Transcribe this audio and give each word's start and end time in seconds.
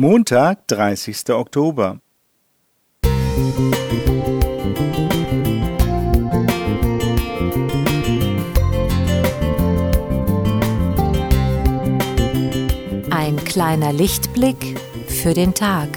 Montag, 0.00 0.66
30. 0.68 1.28
Oktober. 1.28 2.00
Ein 13.10 13.36
kleiner 13.44 13.92
Lichtblick 13.92 14.80
für 15.06 15.34
den 15.34 15.52
Tag. 15.52 15.90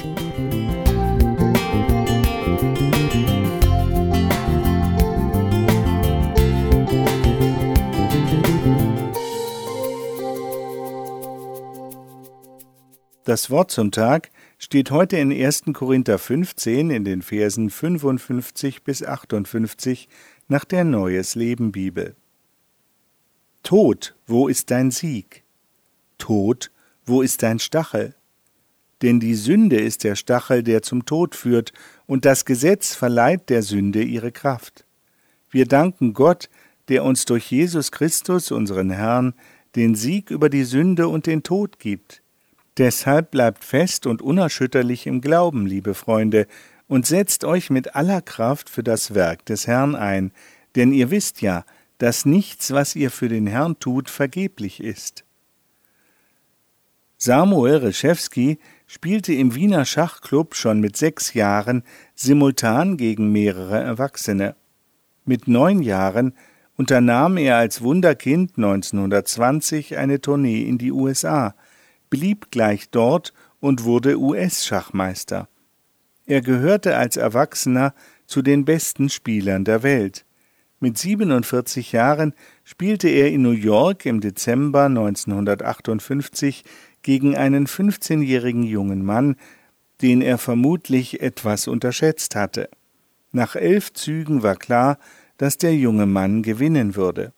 Das 13.26 13.50
Wort 13.50 13.72
zum 13.72 13.92
Tag 13.92 14.32
steht 14.58 14.92
heute 14.92 15.16
in 15.16 15.32
1. 15.32 15.64
Korinther 15.72 16.20
15 16.20 16.90
in 16.90 17.06
den 17.06 17.22
Versen 17.22 17.70
55 17.70 18.84
bis 18.84 19.02
58 19.02 20.10
nach 20.50 20.66
der 20.66 20.84
Neues 20.84 21.36
Leben 21.36 21.72
Bibel. 21.72 22.18
Tod, 23.64 24.14
wo 24.28 24.50
ist 24.50 24.72
dein 24.72 24.92
Sieg? 24.92 25.44
Tod, 26.18 26.70
wo 27.06 27.22
ist 27.22 27.44
dein 27.44 27.60
Stachel? 27.60 28.14
Denn 29.02 29.22
die 29.22 29.36
Sünde 29.36 29.80
ist 29.80 30.04
der 30.04 30.16
Stachel, 30.16 30.62
der 30.62 30.82
zum 30.82 31.06
Tod 31.06 31.34
führt, 31.34 31.72
und 32.06 32.26
das 32.26 32.44
Gesetz 32.44 32.94
verleiht 32.94 33.50
der 33.50 33.62
Sünde 33.62 34.04
ihre 34.04 34.34
Kraft. 34.34 34.86
Wir 35.50 35.66
danken 35.66 36.14
Gott, 36.14 36.50
der 36.90 37.06
uns 37.06 37.24
durch 37.24 37.50
Jesus 37.50 37.94
Christus, 37.94 38.52
unseren 38.52 38.90
Herrn, 38.90 39.34
den 39.78 39.96
Sieg 39.96 40.30
über 40.30 40.50
die 40.50 40.66
Sünde 40.66 41.08
und 41.08 41.26
den 41.26 41.42
Tod 41.42 41.80
gibt. 41.80 42.23
Deshalb 42.78 43.32
bleibt 43.32 43.64
fest 43.64 44.08
und 44.08 44.22
unerschütterlich 44.22 45.06
im 45.06 45.22
Glauben, 45.22 45.68
liebe 45.68 45.94
Freunde, 45.94 46.48
und 46.88 47.06
setzt 47.06 47.44
euch 47.44 47.70
mit 47.70 47.96
aller 47.96 48.22
Kraft 48.22 48.70
für 48.70 48.84
das 48.84 49.14
Werk 49.14 49.46
des 49.46 49.68
Herrn 49.68 49.96
ein, 49.96 50.32
denn 50.76 50.92
ihr 50.92 51.12
wisst 51.12 51.42
ja, 51.42 51.66
dass 52.00 52.26
nichts, 52.26 52.72
was 52.72 52.96
ihr 52.96 53.12
für 53.12 53.30
den 53.30 53.48
Herrn 53.48 53.80
tut, 53.80 54.10
vergeblich 54.10 54.82
ist. 54.82 55.24
Samuel 57.18 57.78
Reschewski 57.78 58.60
spielte 58.88 59.34
im 59.34 59.56
Wiener 59.56 59.86
Schachclub 59.86 60.56
schon 60.56 60.82
mit 60.82 60.98
sechs 60.98 61.34
Jahren 61.34 61.84
simultan 62.16 62.98
gegen 62.98 63.32
mehrere 63.32 63.80
Erwachsene. 63.80 64.56
Mit 65.24 65.48
neun 65.48 65.82
Jahren 65.82 66.34
unternahm 66.76 67.38
er 67.38 67.58
als 67.58 67.82
Wunderkind 67.82 68.58
1920 68.58 69.96
eine 69.98 70.20
Tournee 70.20 70.64
in 70.64 70.78
die 70.78 70.92
USA, 70.92 71.56
blieb 72.14 72.52
gleich 72.52 72.92
dort 72.92 73.34
und 73.60 73.86
wurde 73.86 74.20
US-Schachmeister. 74.20 75.48
Er 76.28 76.42
gehörte 76.42 76.96
als 76.96 77.18
Erwachsener 77.18 77.96
zu 78.28 78.44
den 78.44 78.66
besten 78.66 79.10
Spielern 79.10 79.66
der 79.66 79.82
Welt. 79.82 80.24
Mit 80.80 80.96
47 81.00 81.92
Jahren 81.92 82.36
spielte 82.64 83.10
er 83.10 83.32
in 83.32 83.42
New 83.42 83.50
York 83.50 84.06
im 84.06 84.22
Dezember 84.22 84.84
1958 84.86 86.64
gegen 87.02 87.36
einen 87.36 87.66
15-jährigen 87.66 88.62
jungen 88.62 89.04
Mann, 89.04 89.36
den 90.04 90.22
er 90.22 90.38
vermutlich 90.38 91.20
etwas 91.20 91.68
unterschätzt 91.68 92.36
hatte. 92.36 92.70
Nach 93.32 93.56
elf 93.56 93.92
Zügen 93.92 94.44
war 94.44 94.56
klar, 94.56 95.00
dass 95.38 95.58
der 95.58 95.76
junge 95.76 96.06
Mann 96.06 96.44
gewinnen 96.44 96.96
würde. 96.96 97.34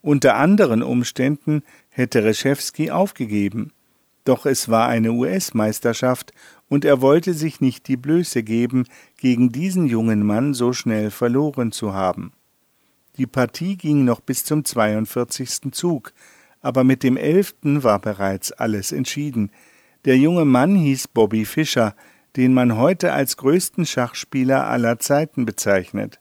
Unter 0.00 0.36
anderen 0.36 0.84
Umständen 0.84 1.64
hätte 1.88 2.22
Reschewski 2.22 2.92
aufgegeben. 2.92 3.72
Doch 4.24 4.46
es 4.46 4.68
war 4.68 4.88
eine 4.88 5.12
US-Meisterschaft, 5.12 6.32
und 6.68 6.84
er 6.84 7.02
wollte 7.02 7.34
sich 7.34 7.60
nicht 7.60 7.88
die 7.88 7.96
Blöße 7.96 8.42
geben, 8.42 8.84
gegen 9.18 9.52
diesen 9.52 9.86
jungen 9.86 10.24
Mann 10.24 10.54
so 10.54 10.72
schnell 10.72 11.10
verloren 11.10 11.70
zu 11.70 11.92
haben. 11.92 12.32
Die 13.18 13.26
Partie 13.26 13.76
ging 13.76 14.04
noch 14.04 14.20
bis 14.20 14.44
zum 14.44 14.64
42. 14.64 15.72
Zug, 15.72 16.14
aber 16.62 16.82
mit 16.82 17.02
dem 17.02 17.16
elften 17.16 17.82
war 17.82 17.98
bereits 17.98 18.52
alles 18.52 18.92
entschieden. 18.92 19.50
Der 20.04 20.16
junge 20.16 20.44
Mann 20.44 20.76
hieß 20.76 21.08
Bobby 21.08 21.44
Fischer, 21.44 21.94
den 22.36 22.54
man 22.54 22.76
heute 22.76 23.12
als 23.12 23.36
größten 23.36 23.84
Schachspieler 23.84 24.66
aller 24.66 24.98
Zeiten 24.98 25.44
bezeichnet. 25.44 26.20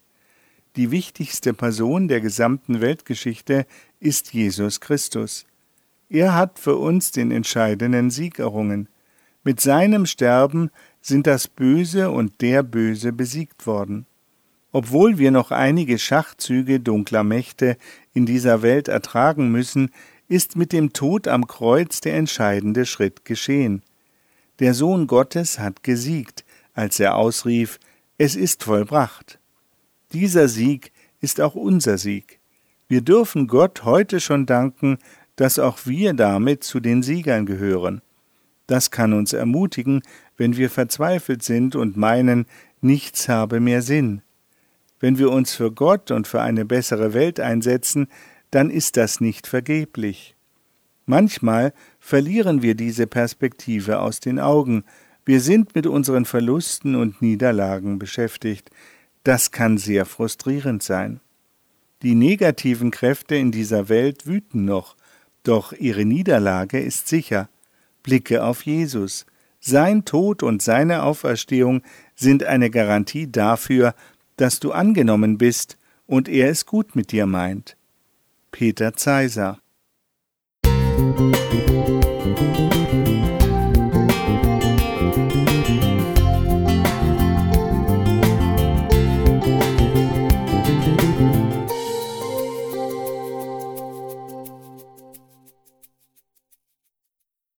Die 0.76 0.92
wichtigste 0.92 1.53
Person 1.53 2.08
der 2.08 2.22
gesamten 2.22 2.81
Weltgeschichte 2.81 3.66
ist 4.00 4.34
Jesus 4.34 4.81
Christus. 4.81 5.46
Er 6.14 6.36
hat 6.36 6.60
für 6.60 6.76
uns 6.76 7.14
den 7.14 7.32
entscheidenden 7.32 8.10
Sieg 8.10 8.38
errungen. 8.38 8.90
Mit 9.46 9.62
seinem 9.62 10.06
Sterben 10.06 10.70
sind 11.00 11.26
das 11.26 11.48
Böse 11.48 12.12
und 12.12 12.42
der 12.42 12.64
Böse 12.64 13.14
besiegt 13.14 13.66
worden. 13.66 14.06
Obwohl 14.74 15.20
wir 15.20 15.32
noch 15.32 15.52
einige 15.52 15.98
Schachzüge 15.98 16.82
dunkler 16.82 17.24
Mächte 17.24 17.78
in 18.14 18.26
dieser 18.26 18.62
Welt 18.62 18.90
ertragen 18.90 19.54
müssen, 19.54 19.90
ist 20.28 20.58
mit 20.58 20.74
dem 20.74 20.92
Tod 20.92 21.30
am 21.30 21.48
Kreuz 21.48 22.02
der 22.02 22.18
entscheidende 22.18 22.86
Schritt 22.86 23.24
geschehen. 23.24 23.82
Der 24.60 24.74
Sohn 24.74 25.08
Gottes 25.08 25.60
hat 25.60 25.82
gesiegt, 25.82 26.44
als 26.74 27.00
er 27.00 27.16
ausrief, 27.16 27.80
es 28.18 28.36
ist 28.36 28.66
vollbracht. 28.66 29.40
Dieser 30.12 30.50
Sieg 30.50 30.92
ist 31.22 31.40
auch 31.40 31.56
unser 31.56 31.98
Sieg. 31.98 32.42
Wir 32.92 33.00
dürfen 33.00 33.48
Gott 33.48 33.86
heute 33.86 34.20
schon 34.20 34.46
danken 34.46 34.98
dass 35.41 35.57
auch 35.57 35.88
wir 35.88 36.13
damit 36.13 36.63
zu 36.63 36.79
den 36.79 37.02
Siegern 37.02 37.47
gehören. 37.47 38.03
Das 38.68 38.91
kann 38.91 39.12
uns 39.12 39.34
ermutigen, 39.34 40.03
wenn 40.38 40.56
wir 40.56 40.69
verzweifelt 40.69 41.41
sind 41.41 41.75
und 41.75 41.97
meinen, 41.97 42.46
nichts 42.79 43.28
habe 43.28 43.59
mehr 43.59 43.81
Sinn. 43.81 44.22
Wenn 45.00 45.18
wir 45.18 45.31
uns 45.31 45.56
für 45.56 45.72
Gott 45.72 46.12
und 46.12 46.28
für 46.28 46.44
eine 46.44 46.63
bessere 46.63 47.16
Welt 47.16 47.40
einsetzen, 47.40 48.07
dann 48.52 48.69
ist 48.69 48.97
das 48.97 49.19
nicht 49.19 49.47
vergeblich. 49.47 50.35
Manchmal 51.07 51.73
verlieren 52.00 52.62
wir 52.62 52.75
diese 52.75 53.08
Perspektive 53.08 53.97
aus 54.00 54.19
den 54.19 54.40
Augen, 54.40 54.84
wir 55.25 55.41
sind 55.41 55.73
mit 55.73 55.88
unseren 55.88 56.25
Verlusten 56.25 56.94
und 56.94 57.19
Niederlagen 57.23 57.97
beschäftigt, 57.97 58.69
das 59.23 59.50
kann 59.50 59.79
sehr 59.79 60.06
frustrierend 60.06 60.84
sein. 60.84 61.19
Die 62.03 62.13
negativen 62.13 62.91
Kräfte 62.91 63.38
in 63.38 63.52
dieser 63.52 63.90
Welt 63.90 64.28
wüten 64.28 64.66
noch, 64.66 64.96
doch 65.44 65.74
ihre 65.74 66.06
Niederlage 66.06 66.79
ist 66.79 67.07
sicher. 67.07 67.50
Blicke 68.03 68.44
auf 68.44 68.66
Jesus. 68.66 69.25
Sein 69.59 70.06
Tod 70.06 70.44
und 70.44 70.62
seine 70.62 71.03
Auferstehung 71.03 71.84
sind 72.16 72.44
eine 72.44 72.69
Garantie 72.69 73.31
dafür, 73.31 73.94
dass 74.38 74.59
du 74.59 74.72
angenommen 74.72 75.38
bist 75.38 75.78
und 76.07 76.28
er 76.28 76.50
es 76.50 76.66
gut 76.66 76.96
mit 76.96 77.12
dir 77.12 77.25
meint. 77.25 77.78
Peter 78.52 78.94
Zeiser 78.94 79.59